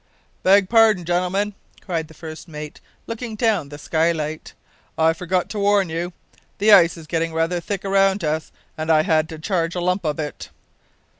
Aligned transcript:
"Beg 0.41 0.67
pardon, 0.67 1.05
gentlemen," 1.05 1.53
cried 1.79 2.07
the 2.07 2.15
first 2.15 2.47
mate, 2.47 2.81
looking 3.05 3.35
down 3.35 3.69
the 3.69 3.77
skylight. 3.77 4.53
"I 4.97 5.13
forgot 5.13 5.47
to 5.51 5.59
warn 5.59 5.89
you. 5.89 6.11
The 6.57 6.71
ice 6.73 6.97
is 6.97 7.05
getting 7.05 7.33
rather 7.33 7.59
thick 7.59 7.85
around 7.85 8.23
us, 8.23 8.51
and 8.75 8.89
I 8.91 9.03
had 9.03 9.29
to 9.29 9.37
charge 9.37 9.75
a 9.75 9.79
lump 9.79 10.03
of 10.03 10.17
it." 10.19 10.49